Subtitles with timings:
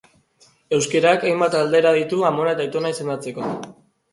[0.77, 3.53] Euskarak hainbat aldaera ditu amona eta aitona izendatzeko.